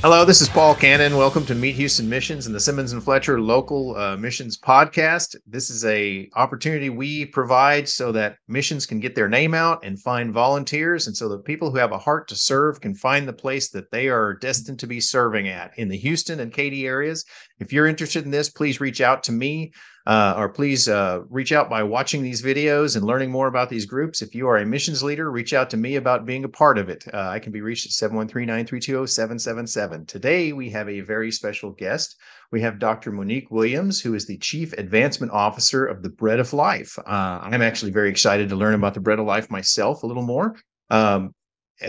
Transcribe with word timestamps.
Hello, 0.00 0.24
this 0.24 0.40
is 0.40 0.48
Paul 0.48 0.76
Cannon. 0.76 1.16
Welcome 1.16 1.44
to 1.46 1.56
Meet 1.56 1.74
Houston 1.74 2.08
Missions 2.08 2.46
and 2.46 2.54
the 2.54 2.60
Simmons 2.60 2.92
and 2.92 3.02
Fletcher 3.02 3.40
Local 3.40 3.96
uh, 3.96 4.16
Missions 4.16 4.56
Podcast. 4.56 5.34
This 5.44 5.70
is 5.70 5.84
a 5.86 6.30
opportunity 6.36 6.88
we 6.88 7.26
provide 7.26 7.88
so 7.88 8.12
that 8.12 8.36
missions 8.46 8.86
can 8.86 9.00
get 9.00 9.16
their 9.16 9.28
name 9.28 9.54
out 9.54 9.84
and 9.84 10.00
find 10.00 10.32
volunteers, 10.32 11.08
and 11.08 11.16
so 11.16 11.28
the 11.28 11.38
people 11.38 11.72
who 11.72 11.78
have 11.78 11.90
a 11.90 11.98
heart 11.98 12.28
to 12.28 12.36
serve 12.36 12.80
can 12.80 12.94
find 12.94 13.26
the 13.26 13.32
place 13.32 13.70
that 13.70 13.90
they 13.90 14.06
are 14.06 14.34
destined 14.34 14.78
to 14.78 14.86
be 14.86 15.00
serving 15.00 15.48
at 15.48 15.76
in 15.76 15.88
the 15.88 15.98
Houston 15.98 16.38
and 16.38 16.52
Katy 16.52 16.86
areas. 16.86 17.24
If 17.58 17.72
you're 17.72 17.88
interested 17.88 18.24
in 18.24 18.30
this, 18.30 18.50
please 18.50 18.80
reach 18.80 19.00
out 19.00 19.24
to 19.24 19.32
me 19.32 19.72
uh, 20.08 20.32
or 20.38 20.48
please 20.48 20.88
uh, 20.88 21.20
reach 21.28 21.52
out 21.52 21.68
by 21.68 21.82
watching 21.82 22.22
these 22.22 22.40
videos 22.40 22.96
and 22.96 23.04
learning 23.04 23.30
more 23.30 23.46
about 23.46 23.68
these 23.68 23.84
groups. 23.84 24.22
If 24.22 24.34
you 24.34 24.48
are 24.48 24.56
a 24.56 24.64
missions 24.64 25.02
leader, 25.02 25.30
reach 25.30 25.52
out 25.52 25.68
to 25.68 25.76
me 25.76 25.96
about 25.96 26.24
being 26.24 26.44
a 26.44 26.48
part 26.48 26.78
of 26.78 26.88
it. 26.88 27.04
Uh, 27.12 27.28
I 27.28 27.38
can 27.38 27.52
be 27.52 27.60
reached 27.60 27.84
at 27.84 27.92
713 27.92 28.46
932 28.46 29.06
777. 29.06 30.06
Today, 30.06 30.54
we 30.54 30.70
have 30.70 30.88
a 30.88 31.00
very 31.00 31.30
special 31.30 31.72
guest. 31.72 32.16
We 32.50 32.62
have 32.62 32.78
Dr. 32.78 33.12
Monique 33.12 33.50
Williams, 33.50 34.00
who 34.00 34.14
is 34.14 34.26
the 34.26 34.38
Chief 34.38 34.72
Advancement 34.72 35.30
Officer 35.30 35.84
of 35.84 36.02
the 36.02 36.08
Bread 36.08 36.40
of 36.40 36.54
Life. 36.54 36.98
Uh, 37.00 37.40
I'm 37.42 37.60
actually 37.60 37.92
very 37.92 38.08
excited 38.08 38.48
to 38.48 38.56
learn 38.56 38.72
about 38.72 38.94
the 38.94 39.00
Bread 39.00 39.18
of 39.18 39.26
Life 39.26 39.50
myself 39.50 40.04
a 40.04 40.06
little 40.06 40.22
more. 40.22 40.56
Um, 40.88 41.34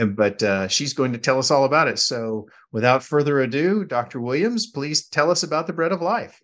but 0.09 0.43
uh, 0.43 0.67
she's 0.67 0.93
going 0.93 1.13
to 1.13 1.17
tell 1.17 1.39
us 1.39 1.51
all 1.51 1.63
about 1.63 1.87
it. 1.87 1.99
So, 1.99 2.49
without 2.73 3.01
further 3.01 3.39
ado, 3.39 3.85
Dr. 3.85 4.19
Williams, 4.19 4.67
please 4.67 5.07
tell 5.07 5.31
us 5.31 5.43
about 5.43 5.67
the 5.67 5.73
Bread 5.73 5.93
of 5.93 6.01
Life. 6.01 6.37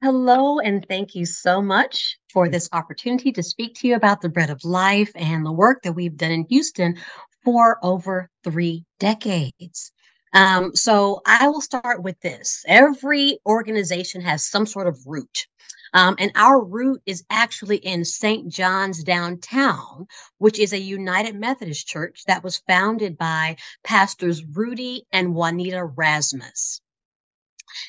Hello, 0.00 0.60
and 0.60 0.86
thank 0.86 1.16
you 1.16 1.26
so 1.26 1.60
much 1.60 2.18
for 2.32 2.48
this 2.48 2.68
opportunity 2.72 3.32
to 3.32 3.42
speak 3.42 3.74
to 3.74 3.88
you 3.88 3.96
about 3.96 4.20
the 4.20 4.28
bread 4.28 4.48
of 4.48 4.62
life 4.62 5.10
and 5.16 5.44
the 5.44 5.50
work 5.50 5.82
that 5.82 5.92
we've 5.92 6.16
done 6.16 6.30
in 6.30 6.46
Houston 6.50 6.96
for 7.44 7.80
over 7.82 8.30
three 8.44 8.84
decades. 9.00 9.90
Um, 10.34 10.70
so 10.76 11.20
I 11.26 11.48
will 11.48 11.60
start 11.60 12.04
with 12.04 12.20
this. 12.20 12.62
Every 12.68 13.40
organization 13.44 14.20
has 14.20 14.48
some 14.48 14.66
sort 14.66 14.86
of 14.86 15.04
root. 15.04 15.48
Um, 15.94 16.14
and 16.20 16.30
our 16.36 16.64
root 16.64 17.02
is 17.04 17.24
actually 17.28 17.78
in 17.78 18.04
St. 18.04 18.52
John's 18.52 19.02
downtown, 19.02 20.06
which 20.36 20.60
is 20.60 20.72
a 20.72 20.78
United 20.78 21.34
Methodist 21.34 21.88
church 21.88 22.22
that 22.28 22.44
was 22.44 22.62
founded 22.68 23.18
by 23.18 23.56
pastors 23.82 24.44
Rudy 24.44 25.06
and 25.10 25.34
Juanita 25.34 25.84
Rasmus. 25.84 26.82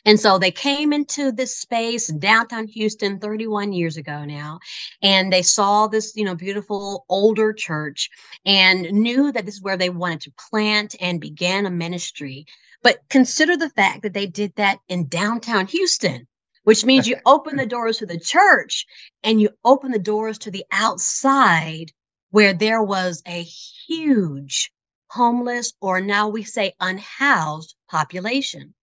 And 0.05 0.19
so 0.19 0.37
they 0.37 0.51
came 0.51 0.93
into 0.93 1.31
this 1.31 1.57
space 1.57 2.07
downtown 2.07 2.67
Houston 2.67 3.19
31 3.19 3.73
years 3.73 3.97
ago 3.97 4.25
now, 4.25 4.59
and 5.01 5.31
they 5.31 5.41
saw 5.41 5.87
this, 5.87 6.15
you 6.15 6.25
know, 6.25 6.35
beautiful 6.35 7.05
older 7.09 7.53
church 7.53 8.09
and 8.45 8.83
knew 8.91 9.31
that 9.31 9.45
this 9.45 9.55
is 9.55 9.61
where 9.61 9.77
they 9.77 9.89
wanted 9.89 10.21
to 10.21 10.33
plant 10.49 10.95
and 11.01 11.21
began 11.21 11.65
a 11.65 11.71
ministry. 11.71 12.45
But 12.81 12.99
consider 13.09 13.57
the 13.57 13.69
fact 13.69 14.03
that 14.03 14.13
they 14.13 14.25
did 14.25 14.55
that 14.55 14.79
in 14.87 15.07
downtown 15.07 15.67
Houston, 15.67 16.27
which 16.63 16.85
means 16.85 17.07
you 17.07 17.17
open 17.25 17.57
the 17.57 17.65
doors 17.65 17.97
to 17.97 18.05
the 18.05 18.19
church 18.19 18.85
and 19.23 19.41
you 19.41 19.49
open 19.65 19.91
the 19.91 19.99
doors 19.99 20.37
to 20.39 20.51
the 20.51 20.65
outside 20.71 21.91
where 22.31 22.53
there 22.53 22.83
was 22.83 23.21
a 23.25 23.41
huge 23.41 24.71
homeless 25.09 25.73
or 25.81 25.99
now 25.99 26.27
we 26.27 26.43
say 26.43 26.73
unhoused 26.79 27.75
population. 27.89 28.73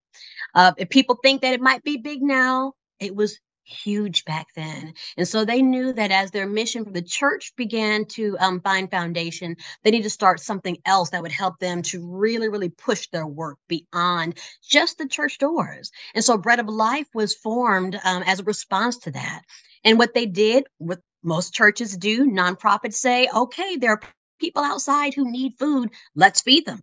Uh, 0.57 0.73
if 0.79 0.89
people 0.89 1.19
think 1.23 1.43
that 1.43 1.55
it 1.55 1.61
might 1.61 1.85
be 1.85 1.99
big 1.99 2.23
now, 2.23 2.73
it 2.99 3.15
was 3.15 3.39
huge 3.67 4.25
back 4.25 4.47
then. 4.55 4.95
And 5.17 5.27
so 5.27 5.45
they 5.45 5.61
knew 5.61 5.93
that 5.93 6.11
as 6.11 6.31
their 6.31 6.47
mission 6.47 6.85
for 6.85 6.93
the 6.93 7.03
church 7.03 7.53
began 7.57 8.05
to 8.07 8.37
um, 8.39 8.61
find 8.61 8.91
foundation, 8.91 9.57
they 9.83 9.91
need 9.91 10.05
to 10.05 10.11
start 10.11 10.41
something 10.41 10.79
else 10.87 11.11
that 11.11 11.23
would 11.23 11.33
help 11.33 11.59
them 11.59 11.83
to 11.83 12.07
really, 12.09 12.49
really 12.49 12.69
push 12.71 13.09
their 13.09 13.27
work 13.27 13.59
beyond 13.69 14.39
just 14.63 14.99
the 14.99 15.09
church 15.09 15.39
doors. 15.39 15.91
And 16.15 16.25
so 16.25 16.39
Bread 16.39 16.61
of 16.61 16.69
Life 16.69 17.09
was 17.13 17.35
formed 17.35 18.01
um, 18.05 18.23
as 18.25 18.41
a 18.41 18.45
response 18.45 18.97
to 18.99 19.11
that. 19.11 19.43
And 19.85 19.99
what 19.99 20.15
they 20.15 20.27
did, 20.27 20.65
what 20.79 21.01
most 21.23 21.53
churches 21.53 21.97
do, 21.97 22.25
nonprofits 22.25 22.95
say, 22.95 23.29
okay, 23.35 23.77
there 23.77 23.93
are 23.93 24.01
people 24.41 24.63
outside 24.63 25.13
who 25.13 25.31
need 25.31 25.59
food, 25.59 25.91
let's 26.15 26.41
feed 26.41 26.67
them. 26.67 26.83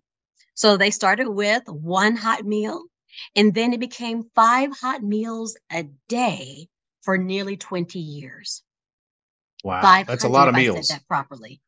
So 0.54 0.78
they 0.78 0.92
started 0.92 1.30
with 1.30 1.64
one 1.68 2.16
hot 2.16 2.46
meal 2.46 2.84
and 3.36 3.54
then 3.54 3.74
it 3.74 3.80
became 3.80 4.30
five 4.36 4.72
hot 4.72 5.04
meals 5.04 5.58
a 5.72 5.84
day 6.08 6.68
for 7.02 7.18
nearly 7.18 7.58
20 7.58 8.00
years. 8.00 8.64
Wow. 9.64 10.04
That's 10.06 10.24
a 10.24 10.30
lot 10.30 10.48
of 10.48 10.56
meals. 10.56 10.88
That 10.90 11.08
properly. 11.08 11.62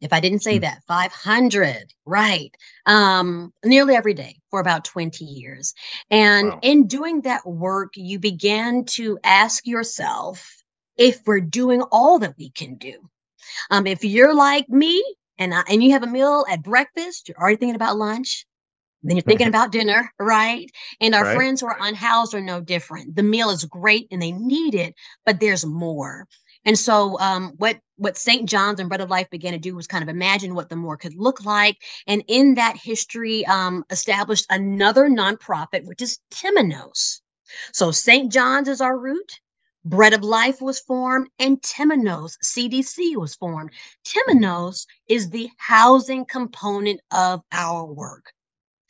If 0.00 0.12
I 0.12 0.20
didn't 0.20 0.42
say 0.42 0.58
mm. 0.58 0.62
that, 0.62 0.82
500, 0.86 1.92
right. 2.06 2.54
Um, 2.86 3.52
nearly 3.64 3.96
every 3.96 4.14
day 4.14 4.38
for 4.50 4.60
about 4.60 4.84
20 4.84 5.24
years. 5.24 5.74
And 6.10 6.50
wow. 6.50 6.58
in 6.62 6.86
doing 6.86 7.22
that 7.22 7.46
work, 7.46 7.92
you 7.96 8.18
began 8.18 8.84
to 8.86 9.18
ask 9.24 9.66
yourself 9.66 10.62
if 10.96 11.20
we're 11.26 11.40
doing 11.40 11.82
all 11.90 12.18
that 12.20 12.34
we 12.38 12.50
can 12.50 12.76
do. 12.76 13.10
Um, 13.70 13.86
if 13.86 14.04
you're 14.04 14.34
like 14.34 14.68
me 14.68 15.02
and, 15.38 15.54
I, 15.54 15.62
and 15.68 15.82
you 15.82 15.92
have 15.92 16.02
a 16.02 16.08
meal 16.08 16.44
at 16.48 16.62
breakfast, 16.62 17.28
you're 17.28 17.38
already 17.38 17.56
thinking 17.56 17.76
about 17.76 17.96
lunch. 17.96 18.46
Then 19.02 19.16
you're 19.16 19.22
thinking 19.22 19.46
about 19.48 19.72
dinner, 19.72 20.10
right? 20.18 20.68
And 21.00 21.14
our 21.14 21.24
right. 21.24 21.36
friends 21.36 21.60
who 21.60 21.68
are 21.68 21.78
unhoused 21.80 22.34
are 22.34 22.40
no 22.40 22.60
different. 22.60 23.14
The 23.14 23.22
meal 23.22 23.50
is 23.50 23.64
great 23.64 24.08
and 24.10 24.20
they 24.20 24.32
need 24.32 24.74
it, 24.74 24.94
but 25.24 25.38
there's 25.38 25.64
more. 25.64 26.26
And 26.64 26.76
so, 26.76 27.18
um, 27.20 27.54
what 27.58 27.80
what 27.96 28.18
St. 28.18 28.48
John's 28.48 28.80
and 28.80 28.88
Bread 28.88 29.00
of 29.00 29.10
Life 29.10 29.30
began 29.30 29.52
to 29.52 29.58
do 29.58 29.74
was 29.74 29.86
kind 29.86 30.02
of 30.02 30.08
imagine 30.08 30.54
what 30.54 30.68
the 30.68 30.76
more 30.76 30.96
could 30.96 31.14
look 31.14 31.44
like, 31.44 31.78
and 32.06 32.22
in 32.28 32.54
that 32.54 32.76
history, 32.76 33.46
um, 33.46 33.84
established 33.90 34.46
another 34.50 35.08
nonprofit, 35.08 35.84
which 35.84 36.02
is 36.02 36.18
Temenos. 36.30 37.20
So 37.72 37.90
St. 37.90 38.30
John's 38.30 38.68
is 38.68 38.80
our 38.80 38.98
root. 38.98 39.40
Bread 39.84 40.12
of 40.12 40.22
Life 40.22 40.60
was 40.60 40.80
formed, 40.80 41.28
and 41.38 41.62
Temenos 41.62 42.36
CDC 42.44 43.16
was 43.16 43.34
formed. 43.36 43.70
Temenos 44.04 44.86
is 45.08 45.30
the 45.30 45.48
housing 45.56 46.26
component 46.26 47.00
of 47.12 47.40
our 47.52 47.86
work. 47.86 48.32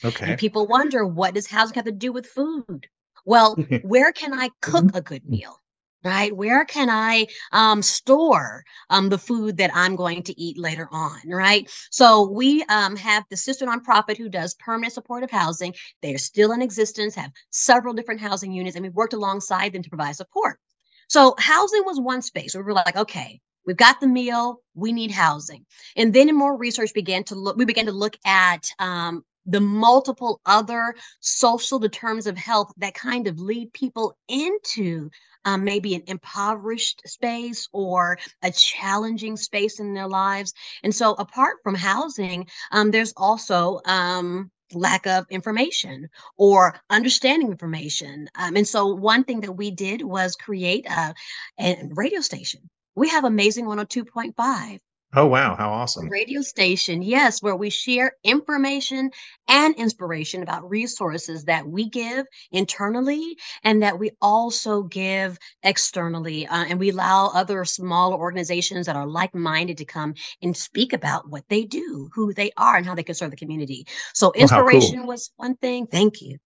Okay. 0.05 0.31
And 0.31 0.39
people 0.39 0.67
wonder, 0.67 1.05
what 1.07 1.35
does 1.35 1.47
housing 1.47 1.75
have 1.75 1.85
to 1.85 1.93
do 1.93 2.13
with 2.13 2.27
food? 2.27 2.87
Well, 3.25 3.55
where 3.83 4.13
can 4.13 4.33
I 4.33 4.51
cook 4.61 4.85
mm-hmm. 4.85 4.97
a 4.97 5.01
good 5.01 5.29
meal? 5.29 5.61
Right? 6.05 6.35
Where 6.35 6.65
can 6.65 6.89
I 6.89 7.27
um, 7.51 7.83
store 7.83 8.65
um, 8.89 9.09
the 9.09 9.19
food 9.19 9.57
that 9.57 9.73
I'm 9.75 9.97
going 9.97 10.23
to 10.25 10.41
eat 10.41 10.57
later 10.57 10.89
on? 10.93 11.19
Right? 11.27 11.69
So 11.91 12.31
we 12.31 12.63
um, 12.69 12.95
have 12.97 13.25
the 13.29 13.37
sister 13.37 13.67
nonprofit 13.67 14.17
who 14.17 14.29
does 14.29 14.55
permanent 14.55 14.93
supportive 14.93 15.31
housing. 15.31 15.75
They 16.01 16.15
are 16.15 16.19
still 16.19 16.53
in 16.53 16.63
existence, 16.63 17.17
have 17.17 17.33
several 17.51 17.95
different 17.95 18.21
housing 18.21 18.53
units, 18.53 18.77
and 18.77 18.85
we've 18.85 18.95
worked 18.95 19.13
alongside 19.13 19.73
them 19.73 19.83
to 19.83 19.89
provide 19.91 20.15
support. 20.15 20.61
So 21.09 21.35
housing 21.39 21.83
was 21.85 22.01
one 22.01 22.23
space 22.23 22.55
where 22.55 22.63
we 22.63 22.69
were 22.69 22.75
like, 22.75 22.97
okay, 22.97 23.41
we've 23.67 23.77
got 23.77 24.01
the 24.01 24.07
meal, 24.07 24.63
we 24.75 24.93
need 24.93 25.11
housing. 25.11 25.67
And 25.97 26.15
then 26.15 26.35
more 26.35 26.57
research 26.57 26.95
began 26.95 27.25
to 27.25 27.35
look, 27.35 27.57
we 27.57 27.65
began 27.65 27.87
to 27.87 27.93
look 27.93 28.17
at 28.25 28.71
um, 28.79 29.25
the 29.49 29.61
multiple 29.61 30.41
other 30.47 30.95
social 31.21 31.79
determinants 31.79 32.27
of 32.27 32.37
health 32.37 32.73
that 32.77 32.95
kind 32.95 33.27
of 33.27 33.41
lead 33.41 33.73
people 33.73 34.17
into 34.29 35.11
um, 35.45 35.65
maybe 35.65 35.95
an 35.95 36.03
impoverished 36.07 37.03
space 37.07 37.69
or 37.73 38.19
a 38.43 38.51
challenging 38.51 39.37
space 39.37 39.81
in 39.81 39.95
their 39.95 40.09
lives. 40.09 40.53
And 40.83 40.95
so, 40.95 41.15
apart 41.15 41.57
from 41.63 41.75
housing, 41.75 42.47
um, 42.71 42.91
there's 42.91 43.15
also 43.17 43.81
um, 43.87 44.51
lack 44.75 45.07
of 45.07 45.25
information 45.31 46.09
or 46.37 46.79
understanding 46.91 47.51
information. 47.51 48.29
Um, 48.35 48.57
and 48.57 48.69
so, 48.69 48.87
one 48.95 49.25
thing 49.25 49.41
that 49.41 49.53
we 49.53 49.71
did 49.71 50.03
was 50.03 50.37
create 50.37 50.87
a, 50.87 51.15
a 51.59 51.77
radio 51.95 52.21
station. 52.21 52.69
We 52.95 53.09
have 53.09 53.25
Amazing 53.25 53.67
102.5 53.67 54.81
Oh, 55.15 55.27
wow. 55.27 55.55
How 55.57 55.71
awesome. 55.71 56.09
Radio 56.11 56.43
station, 56.43 57.01
yes, 57.01 57.43
where 57.43 57.57
we 57.57 57.71
share 57.71 58.13
information 58.25 59.11
and 59.49 59.75
inspiration 59.77 60.43
about 60.43 60.69
resources 60.69 61.44
that 61.44 61.67
we 61.67 61.88
give 61.88 62.27
internally 62.53 63.38
and 63.65 63.82
that 63.82 63.99
we 63.99 64.11
also 64.21 64.82
give 64.82 65.38
externally. 65.62 66.47
Uh, 66.47 66.67
and 66.69 66.79
we 66.79 66.91
allow 66.91 67.29
other 67.29 67.65
smaller 67.65 68.19
organizations 68.19 68.85
that 68.85 68.97
are 68.97 69.06
like 69.06 69.35
minded 69.35 69.79
to 69.79 69.87
come 69.87 70.12
and 70.43 70.55
speak 70.55 70.93
about 70.93 71.31
what 71.31 71.44
they 71.49 71.65
do, 71.65 72.11
who 72.12 72.35
they 72.35 72.50
are, 72.59 72.77
and 72.77 72.85
how 72.85 72.94
they 72.94 73.03
can 73.03 73.15
serve 73.15 73.31
the 73.31 73.37
community. 73.37 73.87
So, 74.12 74.32
inspiration 74.32 74.99
oh, 74.99 75.03
cool. 75.03 75.09
was 75.09 75.31
one 75.37 75.56
thing. 75.56 75.87
Thank 75.87 76.21
you. 76.21 76.37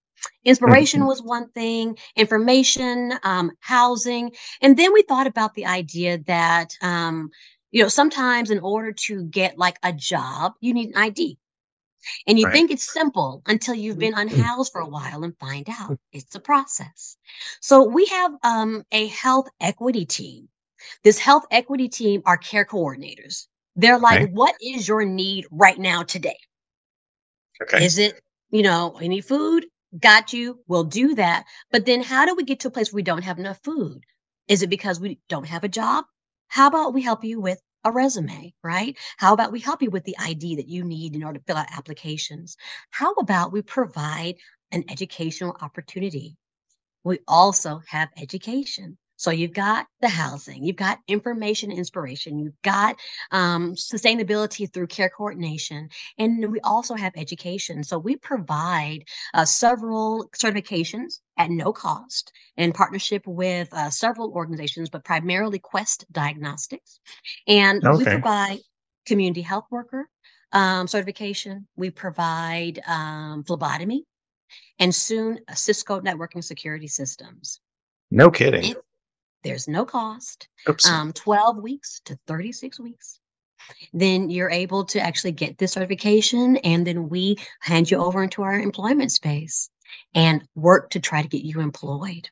Inspiration 0.45 1.07
was 1.07 1.23
one 1.23 1.49
thing, 1.51 1.97
information, 2.17 3.15
um, 3.23 3.53
housing. 3.61 4.33
And 4.61 4.77
then 4.77 4.93
we 4.93 5.03
thought 5.03 5.27
about 5.27 5.55
the 5.55 5.67
idea 5.67 6.19
that 6.27 6.77
um, 6.83 7.31
you 7.73 7.83
know, 7.83 7.89
sometimes 7.89 8.51
in 8.51 8.61
order 8.61 8.93
to 8.93 9.25
get 9.25 9.59
like 9.59 9.79
a 9.83 9.93
job, 9.93 10.53
you 10.61 10.73
need 10.73 10.91
an 10.91 10.97
ID. 10.97 11.39
And 12.27 12.39
you 12.39 12.47
right. 12.47 12.53
think 12.53 12.71
it's 12.71 12.93
simple 12.93 13.43
until 13.47 13.75
you've 13.75 13.99
been 13.99 14.15
mm-hmm. 14.15 14.35
unhoused 14.35 14.73
for 14.73 14.81
a 14.81 14.89
while 14.89 15.23
and 15.23 15.37
find 15.39 15.69
out 15.69 15.99
it's 16.13 16.35
a 16.35 16.41
process. 16.41 17.17
So 17.61 17.85
we 17.85 18.07
have 18.07 18.33
um, 18.43 18.85
a 18.93 19.07
health 19.07 19.49
equity 19.61 20.05
team. 20.05 20.49
This 21.05 21.19
health 21.19 21.45
equity 21.51 21.89
team 21.89 22.23
are 22.27 22.37
care 22.37 22.65
coordinators. 22.65 23.47
They're 23.77 23.99
like, 24.01 24.23
okay. 24.23 24.33
what 24.33 24.55
is 24.61 24.87
your 24.87 25.05
need 25.05 25.47
right 25.51 25.79
now 25.79 26.03
today? 26.03 26.39
Okay. 27.63 27.85
Is 27.85 27.99
it 27.99 28.21
you 28.53 28.63
know, 28.63 28.97
any 29.03 29.21
food? 29.21 29.67
Got 29.99 30.33
you. 30.33 30.61
We'll 30.69 30.85
do 30.85 31.17
that. 31.17 31.45
But 31.73 31.87
then 31.87 32.03
how 32.03 32.25
do 32.25 32.35
we 32.37 32.45
get 32.45 32.61
to 32.61 32.69
a 32.69 32.71
place 32.71 32.93
where 32.93 32.99
we 32.99 33.03
don't 33.03 33.25
have 33.25 33.39
enough 33.39 33.59
food? 33.65 34.05
Is 34.47 34.63
it 34.63 34.71
because 34.71 35.01
we 35.01 35.19
don't 35.29 35.47
have 35.47 35.65
a 35.65 35.69
job? 35.69 36.05
How 36.53 36.69
about 36.69 36.95
we 36.95 37.03
help 37.03 37.25
you 37.25 37.41
with 37.41 37.61
a 37.83 37.91
resume, 37.91 38.55
right? 38.63 38.97
How 39.17 39.33
about 39.33 39.51
we 39.51 39.59
help 39.59 39.83
you 39.83 39.91
with 39.91 40.05
the 40.05 40.15
ID 40.21 40.55
that 40.55 40.69
you 40.69 40.85
need 40.85 41.17
in 41.17 41.25
order 41.25 41.41
to 41.41 41.45
fill 41.45 41.57
out 41.57 41.73
applications? 41.77 42.57
How 42.91 43.13
about 43.15 43.51
we 43.53 43.61
provide 43.63 44.37
an 44.71 44.85
educational 44.89 45.57
opportunity? 45.61 46.37
We 47.05 47.21
also 47.29 47.83
have 47.89 48.11
education. 48.17 48.99
So 49.23 49.31
you've 49.31 49.53
got 49.53 49.87
the 50.01 50.09
housing, 50.09 50.65
you've 50.65 50.75
got 50.75 50.99
information 51.07 51.71
inspiration, 51.71 52.41
you've 52.41 52.61
got 52.63 52.97
um, 53.31 53.77
sustainability 53.77 54.69
through 54.73 54.89
care 54.89 55.09
coordination, 55.09 55.91
and 56.19 56.51
we 56.51 56.59
also 56.65 56.97
have 56.97 57.13
education. 57.15 57.85
So 57.85 58.01
we 58.01 58.17
provide 58.17 59.05
uh, 59.33 59.45
several 59.45 60.29
certifications 60.37 61.21
at 61.37 61.51
no 61.51 61.73
cost 61.73 62.33
in 62.57 62.73
partnership 62.73 63.23
with 63.25 63.73
uh, 63.73 63.91
several 63.91 64.33
organizations, 64.33 64.91
but 64.91 65.05
primarily 65.05 65.61
Quest 65.61 66.05
Diagnostics. 66.11 66.99
And 67.47 67.87
okay. 67.87 67.99
we 67.99 68.05
provide 68.05 68.59
community 69.07 69.43
health 69.43 69.67
worker 69.71 70.09
um, 70.51 70.89
certification. 70.89 71.69
We 71.77 71.91
provide 71.91 72.81
um, 72.89 73.45
phlebotomy 73.45 74.03
and 74.81 74.93
soon 74.93 75.39
Cisco 75.55 76.01
networking 76.01 76.43
security 76.43 76.89
systems. 76.89 77.61
No 78.11 78.29
kidding. 78.29 78.73
It, 78.73 78.79
there's 79.43 79.69
no 79.69 79.85
cost. 79.85 80.49
Um, 80.89 81.13
12 81.13 81.59
weeks 81.59 82.01
to 82.07 82.19
36 82.27 82.81
weeks. 82.81 83.19
Then 83.93 84.31
you're 84.31 84.51
able 84.51 84.85
to 84.87 85.01
actually 85.01 85.33
get 85.33 85.59
this 85.59 85.73
certification, 85.73 86.57
and 86.59 86.87
then 86.87 87.09
we 87.09 87.37
hand 87.61 87.91
you 87.91 87.99
over 87.99 88.23
into 88.23 88.43
our 88.43 88.59
employment 88.59 89.13
space 89.13 89.71
and 90.15 90.43
work 90.55 90.91
to 90.91 91.01
try 91.01 91.23
to 91.23 91.29
get 91.29 91.43
you 91.43 91.61
employed. 91.61 92.29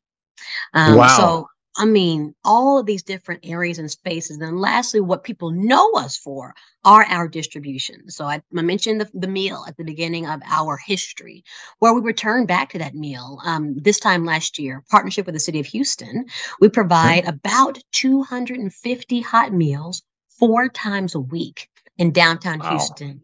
Um, 0.75 0.97
wow. 0.97 1.17
So 1.17 1.49
I 1.77 1.85
mean, 1.85 2.35
all 2.45 2.79
of 2.79 2.87
these 2.87 3.03
different 3.03 3.47
areas 3.47 3.79
and 3.79 3.91
spaces. 3.91 4.39
And 4.39 4.61
lastly, 4.61 5.01
what 5.01 5.23
people 5.23 5.53
know 5.53 5.93
us 5.93 6.17
for 6.17 6.55
are 6.85 7.05
our 7.05 7.29
distributions. 7.29 8.17
So 8.17 8.25
I, 8.25 8.43
I 8.57 8.63
mentioned 8.63 9.01
the, 9.01 9.11
the, 9.15 9.29
meal 9.29 9.65
at 9.69 9.77
the 9.77 9.85
beginning 9.85 10.27
of 10.27 10.41
our 10.47 10.79
history, 10.85 11.45
where 11.79 11.95
we 11.95 12.01
return 12.01 12.47
back 12.47 12.71
to 12.71 12.79
that 12.79 12.95
meal. 12.95 13.39
Um, 13.45 13.77
this 13.77 14.01
time 14.01 14.25
last 14.25 14.59
year, 14.59 14.83
partnership 14.91 15.27
with 15.27 15.35
the 15.35 15.41
city 15.41 15.61
of 15.61 15.67
Houston, 15.67 16.27
we 16.61 16.69
provide 16.69 17.27
about 17.27 17.79
250 17.93 19.21
hot 19.21 19.53
meals 19.53 20.03
four 20.29 20.69
times 20.69 21.15
a 21.15 21.21
week 21.21 21.69
in 21.99 22.11
downtown 22.13 22.59
wow. 22.59 22.71
Houston. 22.71 23.23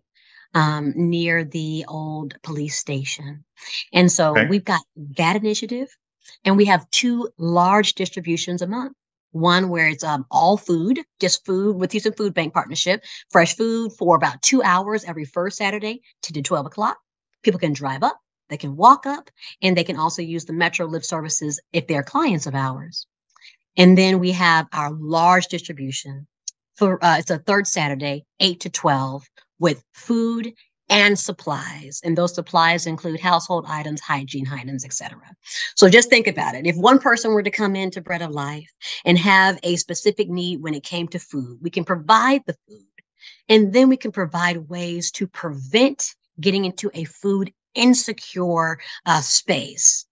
Um, 0.54 0.94
near 0.96 1.44
the 1.44 1.84
old 1.86 2.34
police 2.42 2.78
station. 2.78 3.44
And 3.92 4.10
so 4.10 4.30
okay. 4.30 4.46
we've 4.46 4.64
got 4.64 4.80
that 5.18 5.36
initiative. 5.36 5.94
And 6.44 6.56
we 6.56 6.64
have 6.66 6.90
two 6.90 7.28
large 7.38 7.94
distributions 7.94 8.62
a 8.62 8.66
month. 8.66 8.92
One 9.32 9.68
where 9.68 9.88
it's 9.88 10.04
um, 10.04 10.24
all 10.30 10.56
food, 10.56 11.00
just 11.20 11.44
food 11.44 11.76
with 11.76 11.92
Houston 11.92 12.12
Food 12.12 12.32
Bank 12.32 12.54
partnership, 12.54 13.04
fresh 13.30 13.54
food 13.54 13.92
for 13.92 14.16
about 14.16 14.40
two 14.40 14.62
hours 14.62 15.04
every 15.04 15.24
first 15.26 15.58
Saturday, 15.58 16.00
10 16.22 16.34
to 16.34 16.42
12 16.42 16.66
o'clock. 16.66 16.96
People 17.42 17.60
can 17.60 17.74
drive 17.74 18.02
up, 18.02 18.18
they 18.48 18.56
can 18.56 18.76
walk 18.76 19.04
up, 19.04 19.30
and 19.60 19.76
they 19.76 19.84
can 19.84 19.98
also 19.98 20.22
use 20.22 20.46
the 20.46 20.54
Metro 20.54 20.86
Lift 20.86 21.04
services 21.04 21.60
if 21.72 21.86
they're 21.86 22.02
clients 22.02 22.46
of 22.46 22.54
ours. 22.54 23.06
And 23.76 23.98
then 23.98 24.20
we 24.20 24.32
have 24.32 24.68
our 24.72 24.90
large 24.92 25.48
distribution 25.48 26.26
for 26.76 27.02
uh, 27.04 27.18
it's 27.18 27.30
a 27.30 27.38
third 27.38 27.66
Saturday, 27.66 28.24
8 28.40 28.60
to 28.60 28.70
12, 28.70 29.24
with 29.58 29.82
food 29.94 30.52
and 30.88 31.18
supplies. 31.18 32.00
And 32.04 32.16
those 32.16 32.34
supplies 32.34 32.86
include 32.86 33.20
household 33.20 33.66
items, 33.68 34.00
hygiene 34.00 34.48
items, 34.48 34.84
etc. 34.84 35.18
So 35.74 35.88
just 35.88 36.10
think 36.10 36.26
about 36.26 36.54
it. 36.54 36.66
If 36.66 36.76
one 36.76 36.98
person 36.98 37.32
were 37.32 37.42
to 37.42 37.50
come 37.50 37.74
into 37.76 38.00
Bread 38.00 38.22
of 38.22 38.30
Life 38.30 38.72
and 39.04 39.18
have 39.18 39.58
a 39.62 39.76
specific 39.76 40.28
need 40.28 40.62
when 40.62 40.74
it 40.74 40.84
came 40.84 41.08
to 41.08 41.18
food, 41.18 41.58
we 41.60 41.70
can 41.70 41.84
provide 41.84 42.42
the 42.46 42.56
food. 42.68 42.84
And 43.48 43.72
then 43.72 43.88
we 43.88 43.96
can 43.96 44.12
provide 44.12 44.68
ways 44.68 45.10
to 45.12 45.26
prevent 45.26 46.14
getting 46.40 46.64
into 46.64 46.90
a 46.94 47.04
food 47.04 47.52
insecure 47.74 48.78
uh, 49.04 49.20
space 49.20 50.06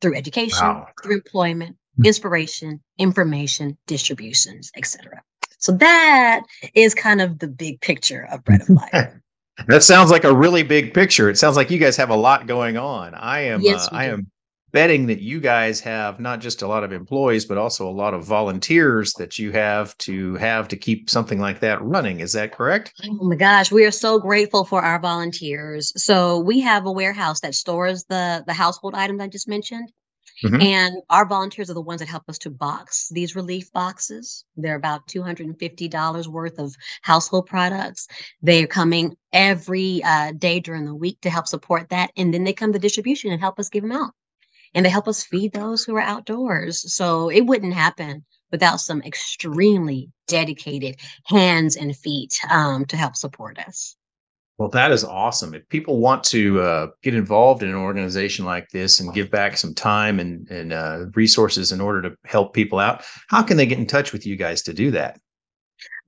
through 0.00 0.16
education, 0.16 0.66
wow. 0.66 0.86
through 1.02 1.16
employment, 1.16 1.76
inspiration, 2.04 2.80
information, 2.98 3.76
distributions, 3.86 4.70
etc. 4.76 5.22
So 5.58 5.72
that 5.72 6.42
is 6.74 6.94
kind 6.94 7.20
of 7.20 7.38
the 7.38 7.48
big 7.48 7.80
picture 7.80 8.26
of 8.30 8.44
Bread 8.44 8.62
of 8.62 8.70
Life. 8.92 9.19
That 9.68 9.82
sounds 9.82 10.10
like 10.10 10.24
a 10.24 10.34
really 10.34 10.62
big 10.62 10.94
picture. 10.94 11.28
It 11.28 11.38
sounds 11.38 11.56
like 11.56 11.70
you 11.70 11.78
guys 11.78 11.96
have 11.96 12.10
a 12.10 12.16
lot 12.16 12.46
going 12.46 12.76
on. 12.76 13.14
I 13.14 13.40
am 13.40 13.60
yes, 13.60 13.86
uh, 13.86 13.96
I 13.96 14.06
do. 14.06 14.12
am 14.14 14.30
betting 14.72 15.06
that 15.06 15.20
you 15.20 15.40
guys 15.40 15.80
have 15.80 16.20
not 16.20 16.40
just 16.40 16.62
a 16.62 16.66
lot 16.66 16.84
of 16.84 16.92
employees 16.92 17.44
but 17.44 17.58
also 17.58 17.88
a 17.88 17.90
lot 17.90 18.14
of 18.14 18.24
volunteers 18.24 19.12
that 19.14 19.38
you 19.38 19.50
have 19.50 19.96
to 19.98 20.34
have 20.36 20.68
to 20.68 20.76
keep 20.76 21.10
something 21.10 21.40
like 21.40 21.60
that 21.60 21.82
running. 21.82 22.20
Is 22.20 22.32
that 22.34 22.52
correct? 22.52 22.92
Oh 23.04 23.24
my 23.24 23.36
gosh, 23.36 23.72
we 23.72 23.84
are 23.84 23.90
so 23.90 24.18
grateful 24.18 24.64
for 24.64 24.82
our 24.82 25.00
volunteers. 25.00 25.92
So 25.96 26.38
we 26.38 26.60
have 26.60 26.86
a 26.86 26.92
warehouse 26.92 27.40
that 27.40 27.54
stores 27.54 28.04
the 28.04 28.44
the 28.46 28.52
household 28.52 28.94
items 28.94 29.20
I 29.20 29.28
just 29.28 29.48
mentioned. 29.48 29.90
Mm-hmm. 30.42 30.60
And 30.60 30.96
our 31.10 31.26
volunteers 31.26 31.70
are 31.70 31.74
the 31.74 31.80
ones 31.80 32.00
that 32.00 32.08
help 32.08 32.28
us 32.28 32.38
to 32.38 32.50
box 32.50 33.08
these 33.10 33.36
relief 33.36 33.72
boxes. 33.72 34.44
They're 34.56 34.76
about 34.76 35.06
$250 35.08 36.26
worth 36.26 36.58
of 36.58 36.74
household 37.02 37.46
products. 37.46 38.08
They're 38.40 38.66
coming 38.66 39.16
every 39.32 40.02
uh, 40.02 40.32
day 40.32 40.60
during 40.60 40.84
the 40.84 40.94
week 40.94 41.20
to 41.22 41.30
help 41.30 41.46
support 41.46 41.90
that. 41.90 42.10
And 42.16 42.32
then 42.32 42.44
they 42.44 42.52
come 42.52 42.72
to 42.72 42.78
distribution 42.78 43.32
and 43.32 43.40
help 43.40 43.58
us 43.58 43.68
give 43.68 43.82
them 43.82 43.92
out. 43.92 44.12
And 44.74 44.86
they 44.86 44.90
help 44.90 45.08
us 45.08 45.24
feed 45.24 45.52
those 45.52 45.84
who 45.84 45.96
are 45.96 46.00
outdoors. 46.00 46.94
So 46.94 47.28
it 47.28 47.42
wouldn't 47.42 47.74
happen 47.74 48.24
without 48.50 48.80
some 48.80 49.02
extremely 49.02 50.10
dedicated 50.26 50.96
hands 51.26 51.76
and 51.76 51.96
feet 51.96 52.38
um, 52.50 52.84
to 52.86 52.96
help 52.96 53.16
support 53.16 53.58
us. 53.58 53.96
Well, 54.60 54.68
that 54.68 54.92
is 54.92 55.02
awesome. 55.04 55.54
If 55.54 55.66
people 55.70 56.00
want 56.00 56.22
to 56.24 56.60
uh, 56.60 56.88
get 57.02 57.14
involved 57.14 57.62
in 57.62 57.70
an 57.70 57.76
organization 57.76 58.44
like 58.44 58.68
this 58.68 59.00
and 59.00 59.14
give 59.14 59.30
back 59.30 59.56
some 59.56 59.72
time 59.72 60.20
and, 60.20 60.46
and 60.50 60.74
uh, 60.74 61.06
resources 61.14 61.72
in 61.72 61.80
order 61.80 62.02
to 62.02 62.14
help 62.26 62.52
people 62.52 62.78
out, 62.78 63.02
how 63.28 63.42
can 63.42 63.56
they 63.56 63.64
get 63.64 63.78
in 63.78 63.86
touch 63.86 64.12
with 64.12 64.26
you 64.26 64.36
guys 64.36 64.60
to 64.64 64.74
do 64.74 64.90
that? 64.90 65.18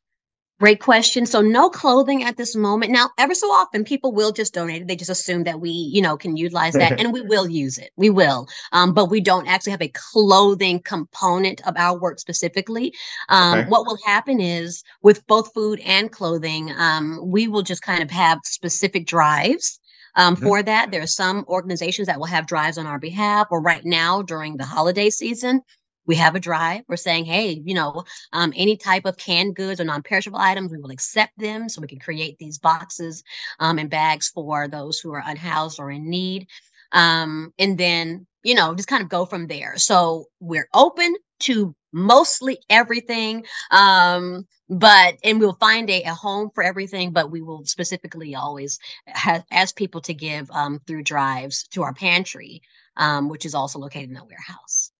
Great 0.57 0.79
question. 0.79 1.25
So 1.25 1.41
no 1.41 1.69
clothing 1.69 2.23
at 2.23 2.37
this 2.37 2.55
moment. 2.55 2.89
Now, 2.89 3.09
ever 3.17 3.35
so 3.35 3.47
often 3.47 3.83
people 3.83 4.13
will 4.13 4.31
just 4.31 4.53
donate 4.53 4.83
it. 4.83 4.87
They 4.87 4.95
just 4.95 5.09
assume 5.09 5.43
that 5.43 5.59
we, 5.59 5.69
you 5.69 6.01
know, 6.01 6.15
can 6.15 6.37
utilize 6.37 6.73
that 6.75 6.97
and 6.99 7.11
we 7.11 7.19
will 7.19 7.49
use 7.49 7.77
it. 7.77 7.91
We 7.97 8.09
will. 8.09 8.47
Um, 8.71 8.93
but 8.93 9.09
we 9.09 9.19
don't 9.19 9.47
actually 9.47 9.71
have 9.71 9.81
a 9.81 9.91
clothing 9.93 10.81
component 10.81 11.59
of 11.67 11.75
our 11.75 11.99
work 11.99 12.19
specifically. 12.19 12.93
Um, 13.27 13.59
okay. 13.59 13.69
what 13.69 13.85
will 13.85 13.97
happen 14.05 14.39
is 14.39 14.81
with 15.01 15.27
both 15.27 15.53
food 15.53 15.81
and 15.81 16.09
clothing, 16.09 16.71
um, 16.77 17.19
we 17.21 17.49
will 17.49 17.63
just 17.63 17.81
kind 17.81 18.01
of 18.01 18.09
have 18.09 18.39
specific 18.45 19.07
drives 19.07 19.77
um, 20.15 20.35
mm-hmm. 20.35 20.45
for 20.45 20.63
that. 20.63 20.89
There 20.89 21.01
are 21.01 21.07
some 21.07 21.43
organizations 21.49 22.07
that 22.07 22.17
will 22.17 22.27
have 22.27 22.47
drives 22.47 22.77
on 22.77 22.87
our 22.87 22.99
behalf, 22.99 23.47
or 23.51 23.61
right 23.61 23.83
now 23.83 24.21
during 24.21 24.55
the 24.55 24.65
holiday 24.65 25.09
season, 25.09 25.61
we 26.05 26.15
have 26.15 26.35
a 26.35 26.39
drive. 26.39 26.81
We're 26.87 26.97
saying, 26.97 27.25
hey, 27.25 27.61
you 27.65 27.73
know, 27.73 28.03
um, 28.33 28.53
any 28.55 28.77
type 28.77 29.05
of 29.05 29.17
canned 29.17 29.55
goods 29.55 29.79
or 29.79 29.85
non-perishable 29.85 30.39
items, 30.39 30.71
we 30.71 30.77
will 30.77 30.91
accept 30.91 31.37
them, 31.37 31.69
so 31.69 31.81
we 31.81 31.87
can 31.87 31.99
create 31.99 32.37
these 32.37 32.57
boxes 32.57 33.23
um, 33.59 33.79
and 33.79 33.89
bags 33.89 34.29
for 34.29 34.67
those 34.67 34.99
who 34.99 35.13
are 35.13 35.23
unhoused 35.25 35.79
or 35.79 35.91
in 35.91 36.09
need, 36.09 36.47
um, 36.91 37.53
and 37.59 37.77
then 37.77 38.27
you 38.45 38.53
know, 38.53 38.75
just 38.75 38.87
kind 38.87 39.01
of 39.01 39.09
go 39.09 39.25
from 39.25 39.47
there. 39.47 39.73
So 39.75 40.25
we're 40.39 40.69
open 40.73 41.15
to 41.39 41.75
mostly 41.91 42.59
everything. 42.69 43.43
Um, 43.71 44.45
but 44.69 45.15
and 45.23 45.39
we'll 45.39 45.57
find 45.59 45.89
a, 45.89 46.03
a 46.03 46.13
home 46.13 46.51
for 46.53 46.63
everything, 46.63 47.11
but 47.11 47.31
we 47.31 47.41
will 47.41 47.65
specifically 47.65 48.35
always 48.35 48.79
ha- 49.07 49.43
ask 49.51 49.75
people 49.75 50.01
to 50.01 50.13
give 50.13 50.49
um, 50.51 50.79
through 50.85 51.03
drives 51.03 51.67
to 51.69 51.81
our 51.81 51.93
pantry, 51.93 52.61
um, 52.97 53.29
which 53.29 53.45
is 53.45 53.55
also 53.55 53.79
located 53.79 54.09
in 54.09 54.15
the 54.15 54.23
warehouse. 54.23 54.91